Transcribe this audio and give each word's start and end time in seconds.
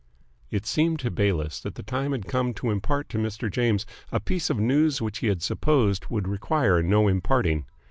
It 0.49 0.65
seemed 0.65 0.97
to 1.01 1.11
Bayliss 1.11 1.59
that 1.61 1.75
the 1.75 1.83
time 1.83 2.11
had 2.11 2.27
come 2.27 2.55
to 2.55 2.71
impart 2.71 3.07
to 3.09 3.19
Mr. 3.19 3.51
James 3.51 3.85
a 4.11 4.19
piece 4.19 4.49
of 4.49 4.57
news 4.59 4.99
which 4.99 5.19
he 5.19 5.27
had 5.27 5.43
supposed 5.43 6.07
would 6.07 6.27
require 6.27 6.81
no 6.81 7.07
imparting. 7.07 7.65